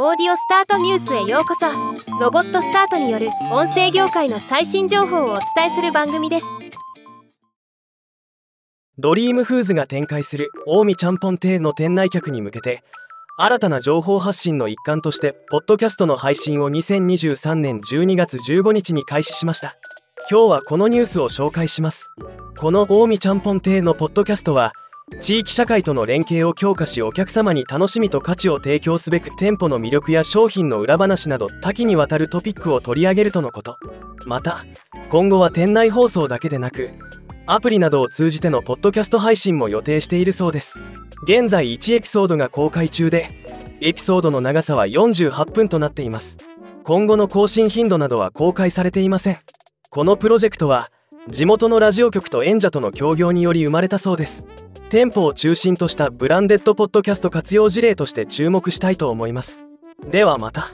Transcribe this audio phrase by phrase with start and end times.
[0.00, 1.66] オーディオスタートニュースへようこそ。
[2.20, 6.46] ロボットスタートによる音声業界の最新情報をお伝えする番組です。
[8.96, 12.84] ドリームフーズが展開する近江ちゃんぽん亭の店内客に向けて
[13.38, 19.74] 新たな情報発信の一環としてポッドキャストの配信を2023年12月15日に開始しました。
[20.30, 22.12] 今日はこのニュースを紹介します。
[22.56, 24.72] この近江ちゃんぽん亭のポッドキャストは
[25.20, 33.78] 地域社会との連携を強化しお客様に楽しみと価値を提供すべく店舗の魅力や商品の裏話など多岐にわたるトピックを取り上げるとのこと。
[34.26, 34.64] また
[35.08, 36.90] 今後は店内放送だけでなく
[37.46, 40.78] アプリなどを通じてのポッドキャスト配信も予定しているそうです。
[41.24, 43.30] 現在1エピソードが公開中で
[43.80, 46.36] エピソードの長さは48分となっています。
[46.84, 49.38] 今後の更新頻度などは公開されていません。
[49.90, 50.90] このプロジェクトは
[51.28, 54.46] 地元のラジオ局と演者との協業により生まれたそうです。
[54.90, 59.62] 店舗を中心としたブランデッドポッドキャスト活用事例として注目したいと思います。
[60.10, 60.68] ではまた。